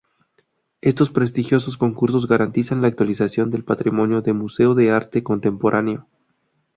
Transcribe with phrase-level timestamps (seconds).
[0.81, 6.07] Estos prestigiosos concursos garantizan la actualización del patrimonio de Museo de Arte Contemporáneo.